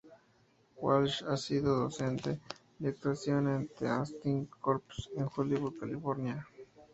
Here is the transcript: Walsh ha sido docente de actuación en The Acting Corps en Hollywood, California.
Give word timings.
Walsh 0.77 1.23
ha 1.27 1.37
sido 1.37 1.77
docente 1.81 2.39
de 2.79 2.89
actuación 2.89 3.47
en 3.47 3.67
The 3.77 3.87
Acting 3.87 4.47
Corps 4.59 5.11
en 5.15 5.27
Hollywood, 5.35 5.77
California. 5.79 6.47